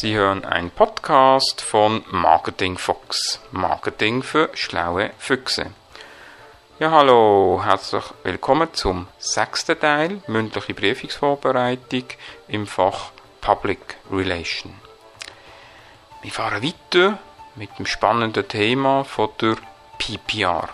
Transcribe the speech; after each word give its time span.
Sie 0.00 0.14
hören 0.14 0.44
einen 0.44 0.70
Podcast 0.70 1.60
von 1.60 2.04
Marketing 2.12 2.78
Fox. 2.78 3.40
Marketing 3.50 4.22
für 4.22 4.48
schlaue 4.54 5.10
Füchse. 5.18 5.72
Ja, 6.78 6.92
hallo, 6.92 7.62
herzlich 7.64 8.04
willkommen 8.22 8.68
zum 8.74 9.08
sechsten 9.18 9.76
Teil 9.80 10.22
mündliche 10.28 10.72
Prüfungsvorbereitung 10.72 12.04
im 12.46 12.68
Fach 12.68 13.10
Public 13.40 13.96
Relation. 14.08 14.72
Wir 16.22 16.30
fahren 16.30 16.62
weiter 16.62 17.18
mit 17.56 17.76
dem 17.76 17.86
spannenden 17.86 18.46
Thema 18.46 19.02
von 19.02 19.30
der 19.40 19.56
PPR. 19.98 20.68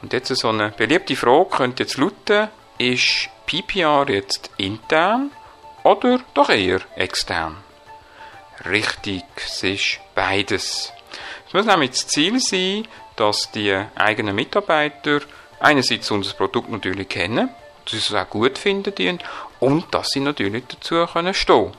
Und 0.00 0.14
jetzt 0.14 0.34
so 0.34 0.48
eine 0.48 0.70
beliebte 0.70 1.16
Frage 1.16 1.50
könnte 1.50 1.82
jetzt 1.82 1.98
lauten, 1.98 2.48
ist 2.78 3.28
PPR 3.44 4.08
jetzt 4.08 4.48
intern 4.56 5.32
oder 5.84 6.20
doch 6.32 6.48
eher 6.48 6.80
extern? 6.96 7.67
Richtig, 8.64 9.24
es 9.36 9.62
ist 9.62 10.00
beides. 10.14 10.92
Es 11.46 11.52
muss 11.52 11.66
nämlich 11.66 11.90
das 11.90 12.06
Ziel 12.06 12.40
sein, 12.40 12.88
dass 13.16 13.50
die 13.52 13.74
eigenen 13.94 14.34
Mitarbeiter 14.34 15.20
einerseits 15.60 16.10
unser 16.10 16.34
Produkt 16.34 16.70
natürlich 16.70 17.08
kennen, 17.08 17.50
dass 17.84 17.92
sie 17.92 17.98
es 17.98 18.14
auch 18.14 18.28
gut 18.28 18.58
finden 18.58 19.18
und 19.60 19.92
dass 19.92 20.10
sie 20.10 20.20
natürlich 20.20 20.64
dazu 20.68 21.06
können 21.06 21.34
stehen. 21.34 21.72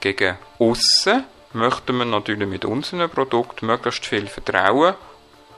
Gegen 0.00 0.38
aussen 0.58 1.24
möchten 1.52 1.96
wir 1.96 2.04
natürlich 2.04 2.48
mit 2.48 2.64
unserem 2.64 3.10
Produkt 3.10 3.62
möglichst 3.62 4.06
viel 4.06 4.26
Vertrauen 4.28 4.94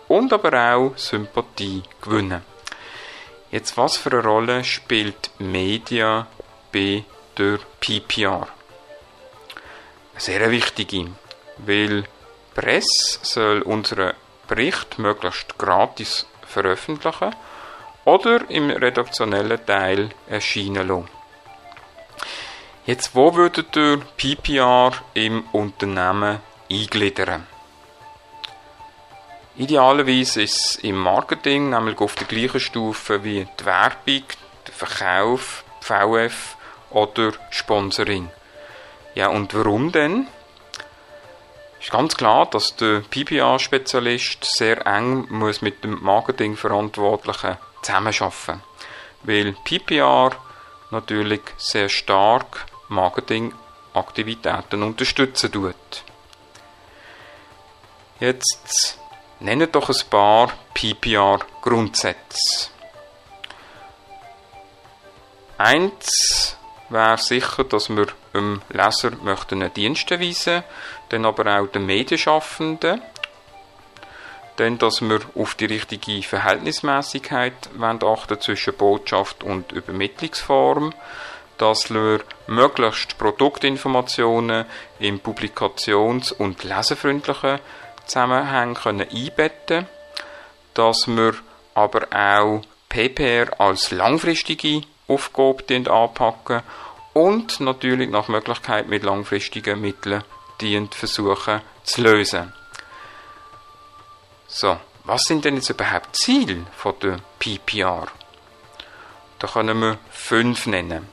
und 0.09 0.33
aber 0.33 0.75
auch 0.75 0.97
Sympathie 0.97 1.83
gewinnen. 2.01 2.43
Jetzt, 3.51 3.77
was 3.77 3.97
für 3.97 4.13
eine 4.13 4.23
Rolle 4.23 4.65
spielt 4.65 5.31
Media 5.39 6.27
bei 6.73 7.05
der 7.37 7.59
PPR? 7.81 8.49
Sehr 10.17 10.51
wichtige, 10.51 11.11
weil 11.59 12.05
Presse 12.55 13.19
soll 13.23 13.63
unseren 13.63 14.13
Bericht 14.47 14.99
möglichst 14.99 15.59
gratis 15.59 16.27
veröffentlichen 16.47 17.35
oder 18.05 18.51
im 18.51 18.71
redaktionellen 18.71 19.65
Teil 19.65 20.11
erscheinen 20.29 20.89
lassen. 20.89 21.09
Jetzt, 22.85 23.15
wo 23.15 23.35
würdet 23.35 23.77
ihr 23.77 24.01
PPR 24.17 24.93
im 25.15 25.45
Unternehmen 25.53 26.41
eingliedern? 26.71 27.47
Idealerweise 29.57 30.43
ist 30.43 30.57
es 30.57 30.77
im 30.77 30.97
Marketing, 30.97 31.71
nämlich 31.71 31.99
auf 32.01 32.15
der 32.17 32.27
gleichen 32.27 32.59
Stufe 32.59 33.23
wie 33.23 33.47
die 33.61 33.65
Werbung, 33.65 34.25
der 34.67 34.75
Verkauf, 34.75 35.63
VF 35.81 36.57
oder 36.91 37.33
Sponsoring. 37.51 38.31
Ja, 39.15 39.29
und 39.29 39.55
warum 39.55 39.93
denn? 39.93 40.27
ist 41.83 41.91
ganz 41.91 42.17
klar, 42.17 42.47
dass 42.47 42.77
der 42.77 43.01
PPA-Spezialist 43.11 44.45
sehr 44.45 44.87
eng 44.87 45.27
muss 45.31 45.63
mit 45.63 45.83
dem 45.83 46.03
Marketingverantwortlichen 46.03 47.59
zusammenarbeiten 47.83 48.63
weil 49.25 49.55
PPR 49.65 50.31
natürlich 50.91 51.43
sehr 51.57 51.89
stark 51.89 52.67
Marketingaktivitäten 52.89 54.83
unterstützen 54.83 55.51
tut. 55.51 55.75
Jetzt 58.21 58.99
nennen 59.41 59.71
doch 59.71 59.89
ein 59.89 60.09
paar 60.09 60.53
PPR-Grundsätze. 60.75 62.71
Eins 65.59 66.57
wäre 66.93 67.19
sicher, 67.19 67.65
dass 67.65 67.89
wir 67.89 68.07
dem 68.35 68.63
Leser 68.71 69.13
möchten 69.23 69.63
einen 69.63 69.75
Dienst 69.75 70.11
erweisen 70.11 70.63
dann 71.09 71.27
aber 71.27 71.61
auch 71.61 71.67
den 71.67 71.85
Medienschaffenden, 71.85 73.03
dann, 74.57 74.79
dass 74.79 75.03
wir 75.03 75.21
auf 75.35 75.55
die 75.55 75.67
richtige 75.67 76.23
Verhältnismäßigkeit 76.23 77.71
achten 77.81 78.41
zwischen 78.41 78.75
Botschaft 78.75 79.45
und 79.45 79.73
Übermittlungsform, 79.73 80.95
dass 81.59 81.93
wir 81.93 82.21
möglichst 82.47 83.19
Produktinformationen 83.19 84.65
in 84.99 85.21
publikations- 85.21 86.33
und 86.33 86.65
lesefreundlichen 86.65 87.61
Zusammenhängen 88.07 88.75
können 88.75 89.09
einbetten 89.11 89.87
dass 90.75 91.07
wir 91.07 91.35
aber 91.75 92.07
auch 92.13 92.63
PPR 92.89 93.61
als 93.61 93.91
langfristige 93.91 94.83
Aufgabe 95.13 95.91
anpacken 95.91 96.63
und 97.13 97.61
natürlich 97.61 98.11
nach 98.11 98.29
Möglichkeit 98.29 98.89
mit 98.89 99.03
langfristigen 99.03 99.81
Mitteln 99.81 100.25
dient 100.61 100.95
versuchen 100.95 101.61
zu 101.85 102.03
lösen. 102.03 102.53
So, 104.47 104.79
was 105.05 105.23
sind 105.23 105.45
denn 105.45 105.57
jetzt 105.57 105.71
überhaupt 105.71 106.17
Ziele 106.17 106.67
von 106.77 106.95
der 107.03 107.19
PPR? 107.39 108.07
Da 109.39 109.49
können 109.49 109.81
wir 109.81 109.99
fünf 110.11 110.67
nennen. 110.67 111.09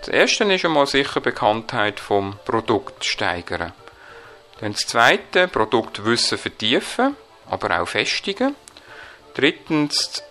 Das 0.00 0.08
erste 0.08 0.44
ist 0.44 0.64
einmal 0.64 0.86
sicher 0.86 1.20
Bekanntheit 1.20 2.00
vom 2.00 2.38
Produkt 2.44 3.04
steigern. 3.04 3.72
Dann 4.60 4.72
das 4.72 4.86
zweite, 4.86 5.46
Produktwissen 5.46 6.38
vertiefen, 6.38 7.16
aber 7.48 7.80
auch 7.80 7.88
festigen. 7.88 8.56
Drittens, 9.34 10.22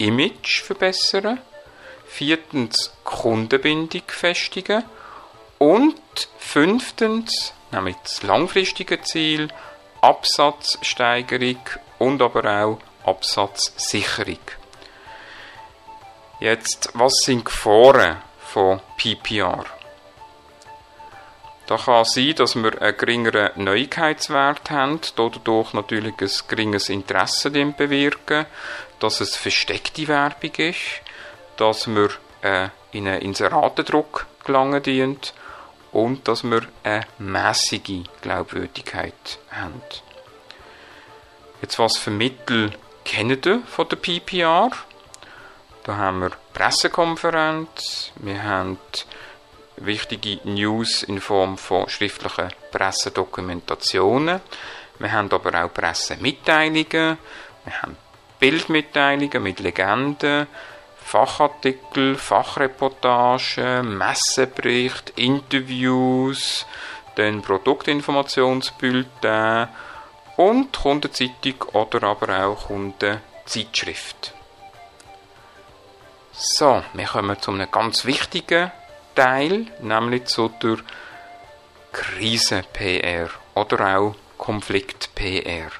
Produktimage 0.00 0.62
verbessern. 0.64 1.40
Viertens, 2.06 2.92
Kundenbindung 3.04 4.02
festigen. 4.06 4.82
Und 5.58 6.00
fünftens, 6.38 7.52
nämlich 7.70 7.96
das 8.02 8.22
langfristige 8.22 9.02
Ziel, 9.02 9.48
Absatzsteigerung 10.00 11.60
und 11.98 12.22
aber 12.22 12.64
auch 12.64 12.78
Absatzsicherung. 13.04 14.38
Jetzt, 16.40 16.88
was 16.94 17.12
sind 17.22 17.44
Gefahren 17.44 18.16
von 18.40 18.80
PPR? 18.96 19.66
Da 21.70 21.76
kann 21.76 22.04
sein, 22.04 22.34
dass 22.34 22.56
wir 22.56 22.82
einen 22.82 22.96
geringeren 22.96 23.50
Neuigkeitswert 23.54 24.72
haben, 24.72 25.00
dadurch 25.14 25.72
natürlich 25.72 26.14
ein 26.20 26.48
geringes 26.48 26.88
Interesse 26.88 27.48
bewirken, 27.48 28.46
dass 28.98 29.20
es 29.20 29.36
versteckte 29.36 30.08
Werbung 30.08 30.50
ist, 30.56 31.00
dass 31.58 31.86
wir 31.86 32.08
äh, 32.42 32.70
in 32.90 33.06
einen 33.06 33.22
Inseratendruck 33.22 34.26
gelangen 34.44 34.82
dient 34.82 35.32
und 35.92 36.26
dass 36.26 36.42
wir 36.42 36.62
eine 36.82 37.06
mäßige 37.18 38.02
Glaubwürdigkeit 38.20 39.38
haben. 39.52 39.80
Jetzt 41.62 41.78
was 41.78 41.98
für 41.98 42.10
Mittel 42.10 42.72
kennen 43.04 43.40
ihr 43.44 43.62
von 43.68 43.88
der 43.88 43.96
PPR? 43.96 44.72
Da 45.84 45.96
haben 45.96 46.18
wir 46.18 46.32
Pressekonferenz, 46.52 48.10
wir 48.16 48.42
haben 48.42 48.76
wichtige 49.80 50.38
News 50.48 51.02
in 51.02 51.20
Form 51.20 51.58
von 51.58 51.88
schriftlichen 51.88 52.48
Pressedokumentationen, 52.70 54.40
wir 54.98 55.12
haben 55.12 55.32
aber 55.32 55.64
auch 55.64 55.72
Pressemitteilungen, 55.72 57.16
wir 57.64 57.82
haben 57.82 57.96
Bildmitteilungen 58.38 59.42
mit 59.42 59.60
Legenden, 59.60 60.46
Fachartikel, 61.02 62.16
Fachreportagen, 62.16 63.98
Messebericht, 63.98 65.12
Interviews, 65.16 66.66
dann 67.16 67.42
Produktinformationsbulletin 67.42 69.68
und 70.36 70.72
Kundenzeitung 70.72 71.64
oder 71.72 72.04
aber 72.04 72.46
auch 72.46 72.68
Kundenzeitschrift. 72.68 74.32
So, 76.32 76.84
wir 76.94 77.06
kommen 77.06 77.40
zu 77.40 77.50
einem 77.50 77.68
ganz 77.70 78.04
wichtigen 78.04 78.70
Teil, 79.14 79.66
nämlich 79.80 80.26
zu 80.26 80.50
der 80.62 80.78
Krise-PR 81.92 83.28
oder 83.54 83.98
auch 83.98 84.14
Konflikt-PR. 84.38 85.70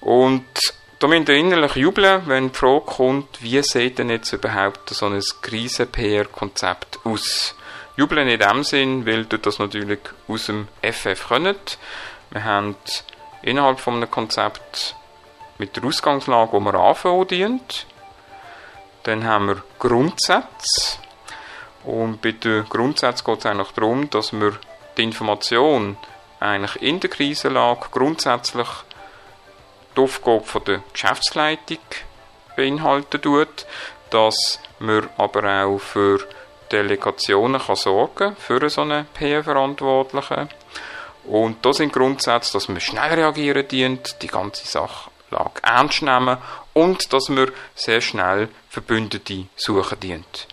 Und 0.00 0.44
da 0.98 1.06
müsst 1.08 1.28
ihr 1.28 1.36
innerlich 1.36 1.76
jubeln, 1.76 2.22
wenn 2.26 2.48
die 2.48 2.58
Frage 2.58 2.80
kommt, 2.86 3.42
wie 3.42 3.62
sieht 3.62 3.98
denn 3.98 4.10
jetzt 4.10 4.32
überhaupt 4.32 4.88
so 4.90 5.06
ein 5.06 5.22
Krisen-PR-Konzept 5.42 7.00
aus? 7.04 7.54
Jubeln 7.96 8.28
in 8.28 8.38
dem 8.38 8.62
Sinn, 8.62 9.06
weil 9.06 9.26
ihr 9.30 9.38
das 9.38 9.58
natürlich 9.58 10.00
aus 10.28 10.46
dem 10.46 10.68
FF 10.82 11.28
könnt. 11.28 11.78
Wir 12.30 12.44
haben 12.44 12.76
innerhalb 13.42 13.80
von 13.80 13.94
einem 13.94 14.10
Konzept 14.10 14.96
mit 15.58 15.76
der 15.76 15.84
Ausgangslage, 15.84 16.52
wo 16.52 16.60
wir 16.60 16.74
anfangen 16.74 17.26
dient. 17.28 17.86
Dann 19.04 19.24
haben 19.24 19.48
wir 19.48 19.62
Grundsätze. 19.78 20.98
Und 21.86 22.20
bei 22.20 22.32
den 22.32 22.68
Grundsätzen 22.68 23.24
geht 23.24 23.38
es 23.38 23.46
eigentlich 23.46 23.70
darum, 23.70 24.10
dass 24.10 24.32
wir 24.32 24.58
die 24.96 25.04
Information 25.04 25.96
eigentlich 26.40 26.82
in 26.82 27.00
der 27.00 27.10
Krisenlage 27.10 27.86
grundsätzlich 27.92 28.68
die 29.96 30.00
Aufgabe 30.00 30.44
von 30.44 30.64
der 30.64 30.82
Geschäftsleitung 30.92 31.78
beinhalten 32.56 33.22
tut, 33.22 33.66
dass 34.10 34.60
wir 34.80 35.08
aber 35.16 35.64
auch 35.64 35.78
für 35.78 36.26
Delegationen 36.72 37.60
kann 37.60 37.76
sorgen 37.76 38.36
für 38.36 38.68
so 38.68 38.82
einen 38.82 39.06
PR-Verantwortlichen. 39.14 40.48
Und 41.24 41.64
da 41.64 41.72
sind 41.72 41.92
Grundsätze, 41.92 42.52
dass 42.52 42.68
man 42.68 42.80
schnell 42.80 43.14
reagieren 43.14 43.66
dient, 43.68 44.22
die 44.22 44.26
ganze 44.26 44.66
Sachlage 44.66 45.62
ernst 45.62 46.02
nehmen 46.02 46.38
und 46.72 47.12
dass 47.12 47.28
man 47.28 47.50
sehr 47.74 48.00
schnell 48.00 48.48
Verbündete 48.68 49.46
suchen 49.56 50.00
dient. 50.00 50.48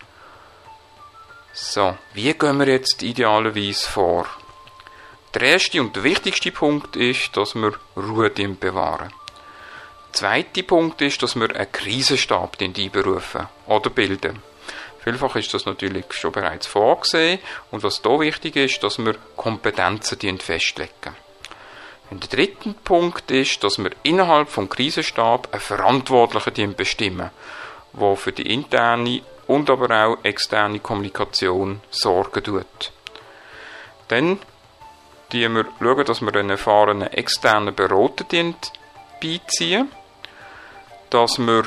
So, 1.55 1.95
wie 2.15 2.33
gehen 2.33 2.57
wir 2.57 2.67
jetzt 2.67 3.03
idealerweise 3.03 3.87
vor? 3.87 4.25
Der 5.35 5.43
erste 5.43 5.79
und 5.81 5.95
der 5.95 6.03
wichtigste 6.03 6.51
Punkt 6.51 6.95
ist, 6.95 7.37
dass 7.37 7.53
wir 7.53 7.73
Ruhe 7.95 8.31
bewahren. 8.31 9.13
Der 10.07 10.13
zweite 10.13 10.63
Punkt 10.63 11.03
ist, 11.03 11.21
dass 11.21 11.35
wir 11.35 11.55
einen 11.55 11.71
Krisenstab 11.71 12.57
einberufen 12.59 13.47
oder 13.67 13.91
bilden. 13.91 14.41
Vielfach 15.03 15.35
ist 15.35 15.53
das 15.53 15.67
natürlich 15.67 16.11
schon 16.13 16.31
bereits 16.31 16.65
vorgesehen 16.65 17.37
und 17.69 17.83
was 17.83 18.01
da 18.01 18.19
wichtig 18.19 18.55
ist, 18.55 18.81
dass 18.81 18.97
wir 18.97 19.13
Kompetenzen 19.35 20.39
festlegen. 20.39 21.15
Und 22.09 22.23
der 22.23 22.39
dritte 22.39 22.73
Punkt 22.83 23.29
ist, 23.29 23.63
dass 23.63 23.77
wir 23.77 23.91
innerhalb 24.01 24.49
vom 24.49 24.69
Krisenstab 24.69 25.49
einen 25.51 25.61
Verantwortlichen 25.61 26.73
bestimmen, 26.73 27.29
der 27.93 28.15
für 28.15 28.31
die 28.31 28.51
interne 28.51 29.21
und 29.47 29.69
aber 29.69 30.05
auch 30.05 30.17
externe 30.23 30.79
Kommunikation 30.79 31.81
sorgen 31.89 32.43
tut. 32.43 32.91
Dann 34.07 34.39
schauen 35.31 35.65
wir, 35.79 36.03
dass 36.03 36.21
wir 36.21 36.35
einen 36.35 36.51
erfahrenen 36.51 37.11
externen 37.11 37.73
Berater 37.73 38.25
beiziehen, 39.21 39.91
dass 41.09 41.37
wir 41.39 41.63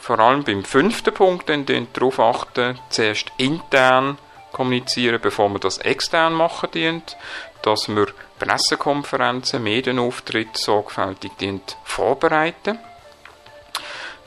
vor 0.00 0.18
allem 0.20 0.44
beim 0.44 0.64
fünften 0.64 1.12
Punkt 1.12 1.50
darauf 1.50 2.20
achten, 2.20 2.78
zuerst 2.88 3.30
intern 3.36 4.18
kommunizieren, 4.52 5.20
bevor 5.20 5.50
wir 5.50 5.58
das 5.58 5.78
extern 5.78 6.32
machen 6.32 6.70
dient, 6.72 7.16
dass 7.62 7.88
wir 7.88 8.06
Pressekonferenzen, 8.38 9.62
Medienauftritte 9.62 10.58
sorgfältig 10.58 11.32
vorbereiten. 11.84 12.78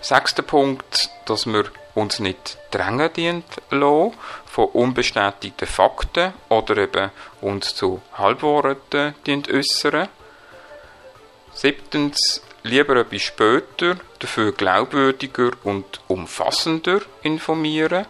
Sechster 0.02 0.44
Punkt, 0.44 1.10
dass 1.26 1.46
wir 1.46 1.66
uns 1.94 2.20
nicht 2.20 2.58
drängen 2.72 3.12
dient 3.14 3.46
von 3.70 4.66
unbestätigten 4.74 5.68
Fakten 5.68 6.34
oder 6.50 6.78
eben 6.78 7.12
uns 7.42 7.76
zu 7.76 8.02
Halbworten 8.14 9.16
dient 9.26 9.52
äußern. 9.52 10.08
Siebtens, 11.54 12.42
lieber 12.64 12.96
etwas 12.96 13.22
später, 13.22 13.98
dafür 14.20 14.52
glaubwürdiger 14.54 15.52
und 15.64 16.02
umfassender 16.08 17.02
informieren. 17.24 18.06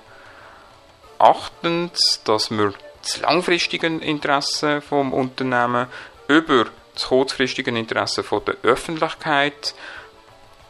Achtens, 1.17 2.21
dass 2.23 2.51
wir 2.51 2.73
das 3.01 3.19
langfristige 3.19 3.87
Interesse 3.87 4.81
vom 4.81 5.13
Unternehmen 5.13 5.87
über 6.27 6.65
das 6.93 7.07
kurzfristige 7.07 7.71
Interesse 7.71 8.23
der 8.23 8.55
Öffentlichkeit 8.63 9.73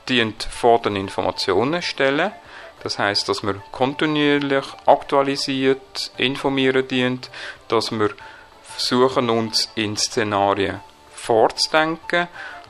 dient 0.07 0.44
vor 0.44 0.81
den 0.81 0.96
Informationen 0.96 1.81
stellen. 1.81 2.31
Das 2.83 2.98
heißt, 2.98 3.30
dass 3.30 3.44
wir 3.44 3.62
kontinuierlich 3.72 4.66
aktualisiert 4.86 6.12
informieren 6.18 6.88
dient, 6.88 7.30
dass 7.68 7.92
wir 7.92 8.10
versuchen 8.63 9.30
uns 9.30 9.69
in 9.75 9.95
Szenarien 9.98 10.80
vorzudenken, 11.13 12.28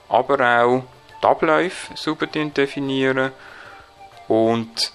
aber 0.09 0.63
auch 0.63 0.83
die 1.21 1.27
Abläufe 1.27 1.95
sauber 1.95 2.27
definieren 2.27 3.31
und 4.27 4.91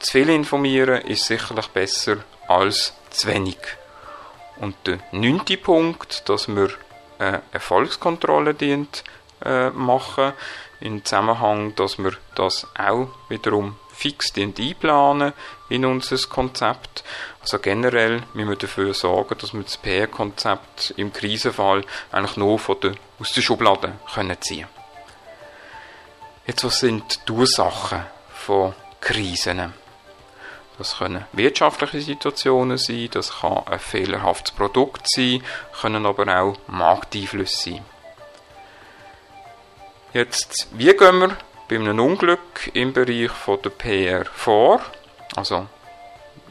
zu 0.00 0.12
viel 0.12 0.28
informieren 0.30 1.02
ist 1.02 1.26
sicherlich 1.26 1.68
besser 1.68 2.18
als 2.48 2.94
zu 3.10 3.28
wenig. 3.28 3.58
Und 4.56 4.74
der 4.86 4.98
neunte 5.12 5.56
Punkt, 5.56 6.28
dass 6.28 6.48
wir 6.48 6.70
eine 7.18 7.42
Erfolgskontrolle 7.52 8.54
dient, 8.54 9.04
äh, 9.44 9.70
machen, 9.70 10.32
im 10.80 11.04
Zusammenhang, 11.04 11.74
dass 11.76 11.98
wir 11.98 12.12
das 12.34 12.66
auch 12.76 13.08
wiederum 13.28 13.76
fix 14.00 14.32
einplanen 14.34 15.34
in 15.68 15.84
unser 15.84 16.16
Konzept. 16.28 17.04
Also 17.42 17.58
generell 17.58 18.22
müssen 18.32 18.48
wir 18.48 18.56
dafür 18.56 18.94
sorgen, 18.94 19.36
dass 19.38 19.52
wir 19.52 19.62
das 19.62 19.76
PR-Konzept 19.76 20.94
im 20.96 21.12
Krisenfall 21.12 21.84
eigentlich 22.10 22.36
nur 22.38 22.58
von 22.58 22.80
der, 22.80 22.94
aus 23.18 23.32
der 23.32 23.42
Schublade 23.42 23.92
können 24.14 24.40
ziehen 24.40 24.66
Jetzt, 26.46 26.64
was 26.64 26.80
sind 26.80 27.28
die 27.28 27.32
Ursachen 27.32 28.04
von 28.32 28.74
Krisen? 29.00 29.74
Das 30.78 30.96
können 30.96 31.26
wirtschaftliche 31.32 32.00
Situationen 32.00 32.78
sein, 32.78 33.08
das 33.12 33.40
kann 33.40 33.66
ein 33.66 33.78
fehlerhaftes 33.78 34.52
Produkt 34.52 35.06
sein, 35.10 35.42
können 35.78 36.06
aber 36.06 36.26
auch 36.40 36.56
Markteinflüsse 36.68 37.70
sein. 37.70 37.84
Jetzt, 40.14 40.68
wie 40.72 40.92
gehen 40.96 41.20
wir 41.20 41.36
bei 41.70 41.76
einem 41.76 42.00
Unglück 42.00 42.68
im 42.74 42.92
Bereich 42.92 43.30
von 43.30 43.62
der 43.62 43.70
PR 43.70 44.24
vor? 44.24 44.80
Also, 45.36 45.68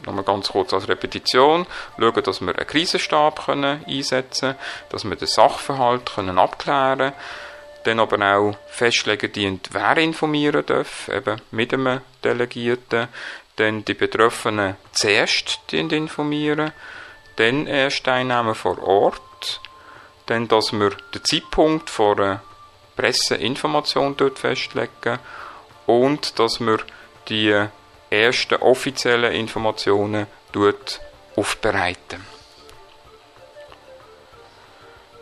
nochmal 0.05 0.23
ganz 0.23 0.47
kurz 0.47 0.73
als 0.73 0.87
Repetition, 0.87 1.67
schauen, 1.99 2.23
dass 2.23 2.39
wir 2.39 2.57
einen 2.57 2.67
Krisenstab 2.67 3.45
können 3.45 3.83
einsetzen 3.85 4.51
können, 4.51 4.59
dass 4.89 5.03
wir 5.03 5.17
den 5.17 5.27
Sachverhalt 5.27 6.13
können 6.15 6.39
abklären 6.39 6.97
können, 6.97 7.13
dann 7.83 7.99
aber 7.99 8.37
auch 8.37 8.55
festlegen 8.69 9.31
dient, 9.33 9.69
wer 9.73 9.97
informieren 9.97 10.65
darf, 10.65 11.09
eben 11.09 11.41
mit 11.51 11.73
einem 11.73 11.99
Delegierten, 12.23 13.09
dann 13.57 13.83
die 13.83 13.95
Betroffenen 13.95 14.77
zuerst 14.93 15.59
informieren, 15.73 16.71
dann 17.35 17.67
erst 17.67 18.05
Teilnehmer 18.05 18.55
vor 18.55 18.81
Ort, 18.81 19.59
dann, 20.27 20.47
dass 20.47 20.71
wir 20.71 20.91
den 21.13 21.25
Zeitpunkt 21.25 21.89
vor 21.89 22.17
einer 22.17 22.41
Presseinformation 22.99 24.17
dort 24.17 24.37
festlegen 24.37 25.19
und 25.85 26.37
dass 26.37 26.59
wir 26.59 26.79
die 27.29 27.65
ersten 28.09 28.55
offiziellen 28.55 29.31
Informationen 29.31 30.27
dort 30.51 30.99
aufbereiten. 31.37 32.25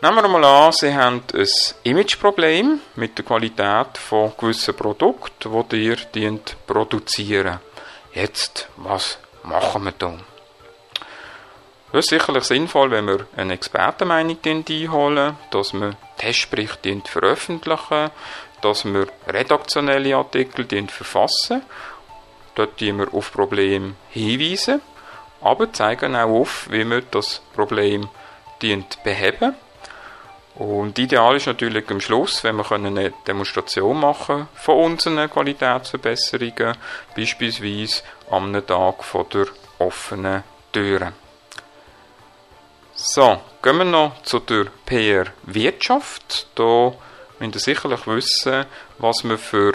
Nehmen 0.02 0.16
wir 0.16 0.28
mal 0.28 0.44
an, 0.44 0.72
Sie 0.72 0.92
haben 0.92 1.22
ein 1.32 1.46
Imageproblem 1.84 2.80
mit 2.96 3.16
der 3.16 3.24
Qualität 3.24 3.96
von 3.98 4.32
gewissen 4.36 4.74
Produkten, 4.74 5.64
die 5.70 5.84
ihr 5.84 6.40
produzieren. 6.66 7.60
Jetzt, 8.12 8.68
was 8.76 9.18
machen 9.44 9.84
wir 9.84 9.92
da? 9.92 10.14
Es 11.92 12.00
ist 12.00 12.10
sicherlich 12.10 12.44
sinnvoll, 12.44 12.90
wenn 12.90 13.06
wir 13.06 13.26
eine 13.36 13.54
Expertenmeinung 13.54 14.38
einholen, 14.44 15.36
dass 15.50 15.72
wir 15.72 15.96
Testberichte 16.18 17.00
veröffentlichen, 17.04 18.10
dass 18.60 18.84
wir 18.84 19.06
redaktionelle 19.26 20.16
Artikel 20.16 20.66
verfassen. 20.88 21.62
Dort 22.54 22.80
hinweisen 22.80 22.98
wir 22.98 23.14
auf 23.14 23.32
Probleme 23.32 23.94
hinweisen, 24.10 24.82
aber 25.40 25.72
zeigen 25.72 26.16
auch 26.16 26.28
auf, 26.28 26.66
wie 26.70 26.84
wir 26.84 27.02
das 27.02 27.40
Problem 27.54 28.08
beheben 29.04 29.54
und 30.58 30.98
ideal 30.98 31.36
ist 31.36 31.46
natürlich 31.46 31.88
am 31.88 32.00
Schluss, 32.00 32.42
wenn 32.42 32.56
wir 32.56 32.72
eine 32.72 33.12
Demonstration 33.28 34.00
machen 34.00 34.48
von 34.54 34.92
unseren 34.92 35.30
Qualitätsverbesserungen, 35.30 36.76
beispielsweise 37.14 38.02
am 38.28 38.52
Tag 38.66 39.04
von 39.04 39.26
der 39.32 39.46
offenen 39.78 40.42
Türen. 40.72 41.27
So, 43.00 43.40
gehen 43.62 43.78
wir 43.78 43.84
noch 43.84 44.24
zu 44.24 44.40
der 44.40 44.66
PR-Wirtschaft. 44.84 46.48
Da 46.56 46.92
müsst 47.38 47.54
ihr 47.54 47.60
sicherlich 47.60 48.08
wissen, 48.08 48.66
was 48.98 49.22
wir 49.22 49.38
für 49.38 49.74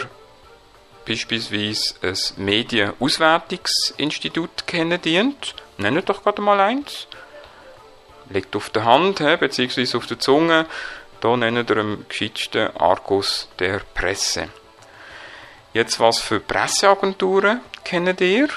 beispielsweise 1.06 1.94
ein 2.02 2.18
Medienauswertungsinstitut 2.44 4.66
kennen 4.66 5.00
dient. 5.00 5.54
Nennen 5.78 6.04
doch 6.04 6.22
gerade 6.22 6.42
mal 6.42 6.60
eins. 6.60 7.06
Liegt 8.28 8.54
auf 8.56 8.68
der 8.68 8.84
Hand, 8.84 9.20
beziehungsweise 9.40 9.96
auf 9.96 10.06
der 10.06 10.18
Zunge. 10.18 10.66
Da 11.22 11.34
nennen 11.34 11.66
wir 11.66 11.78
am 11.78 12.04
gescheitsten 12.06 12.76
Argus 12.76 13.48
der 13.58 13.80
Presse. 13.94 14.50
Jetzt 15.72 15.98
was 15.98 16.20
für 16.20 16.40
Presseagenturen 16.40 17.62
kennen 17.84 18.18
ihr? 18.20 18.50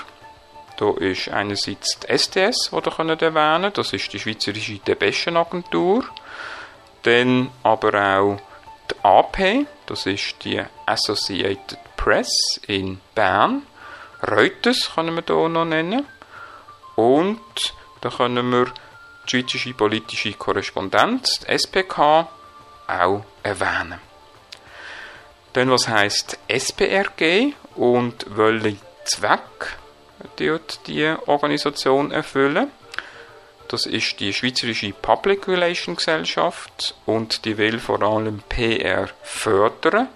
Da 0.77 0.91
ist 0.91 1.29
einerseits 1.29 1.99
die 1.99 2.17
STS, 2.17 2.69
die 2.69 2.75
ihr 2.75 2.91
könnt 2.91 3.21
erwähnen 3.21 3.73
Das 3.73 3.93
ist 3.93 4.13
die 4.13 4.19
Schweizerische 4.19 4.77
Depeschenagentur. 4.77 6.05
Dann 7.03 7.49
aber 7.63 8.19
auch 8.19 8.37
die 8.91 8.95
AP, 9.03 9.67
das 9.87 10.05
ist 10.05 10.35
die 10.43 10.61
Associated 10.85 11.79
Press 11.95 12.61
in 12.67 13.01
Bern. 13.15 13.63
Reuters 14.21 14.91
können 14.93 15.15
wir 15.15 15.23
hier 15.25 15.49
noch 15.49 15.65
nennen. 15.65 16.05
Und 16.95 17.73
da 18.01 18.09
können 18.09 18.51
wir 18.51 18.65
die 19.25 19.29
Schweizerische 19.29 19.73
Politische 19.73 20.33
Korrespondenz, 20.33 21.39
die 21.39 21.47
SPK, 21.47 22.27
auch 22.87 23.25
erwähnen. 23.43 23.99
Dann 25.53 25.71
was 25.71 25.87
heißt 25.87 26.37
SPRG 26.47 27.53
und 27.75 28.25
welchen 28.29 28.79
Zweck 29.05 29.77
die 30.39 31.15
Organisation 31.25 32.11
erfüllen. 32.11 32.71
Das 33.67 33.85
ist 33.85 34.19
die 34.19 34.33
Schweizerische 34.33 34.93
Public 34.93 35.47
Relations 35.47 35.97
Gesellschaft 35.97 36.95
und 37.05 37.43
die 37.43 37.57
will 37.57 37.79
vor 37.79 38.01
allem 38.01 38.41
PR 38.47 39.09
fördern 39.23 40.07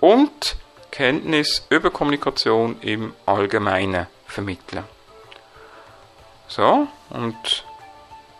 und 0.00 0.56
Kenntnis 0.92 1.66
über 1.68 1.90
Kommunikation 1.90 2.80
im 2.80 3.14
Allgemeinen 3.26 4.06
vermitteln. 4.26 4.84
So, 6.48 6.86
und 7.10 7.64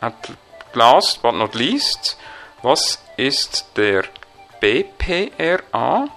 at 0.00 0.14
last 0.74 1.20
but 1.22 1.34
not 1.34 1.54
least, 1.54 2.16
was 2.62 3.02
ist 3.16 3.66
der 3.76 4.04
BPRA? 4.60 6.08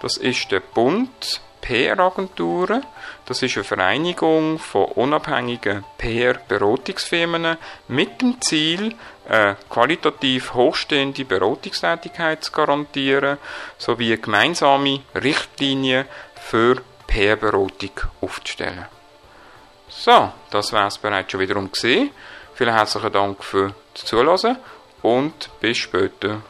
Das 0.00 0.16
ist 0.16 0.50
der 0.50 0.60
Bund 0.60 1.40
PR-Agenturen. 1.62 2.84
Das 3.24 3.42
ist 3.42 3.56
eine 3.56 3.64
Vereinigung 3.64 4.58
von 4.58 4.84
unabhängigen 4.86 5.84
PR-Beratungsfirmen 5.96 7.56
mit 7.88 8.20
dem 8.20 8.40
Ziel, 8.42 8.94
eine 9.28 9.56
qualitativ 9.70 10.52
hochstehende 10.52 11.24
Beratungstätigkeit 11.24 12.44
zu 12.44 12.52
garantieren, 12.52 13.38
sowie 13.78 14.18
gemeinsame 14.20 15.00
Richtlinien 15.14 16.06
für 16.34 16.82
PR-Beratung 17.06 17.92
aufzustellen. 18.20 18.86
So, 19.88 20.32
das 20.50 20.72
war 20.72 20.88
es 20.88 20.98
bereits 20.98 21.30
schon 21.30 21.40
wiederum 21.40 21.70
gesehen. 21.70 22.10
Vielen 22.54 22.74
herzlichen 22.74 23.12
Dank 23.12 23.42
für 23.44 23.74
das 23.94 24.04
Zuhören 24.04 24.58
und 25.02 25.50
bis 25.60 25.78
später. 25.78 26.42